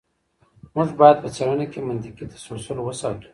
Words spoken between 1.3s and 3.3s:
څېړنه کې منطقي تسلسل وساتو.